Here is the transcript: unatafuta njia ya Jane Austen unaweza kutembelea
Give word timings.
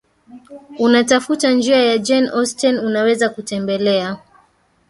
unatafuta 0.79 1.51
njia 1.51 1.77
ya 1.83 1.97
Jane 1.97 2.27
Austen 2.29 2.79
unaweza 2.79 3.29
kutembelea 3.29 4.17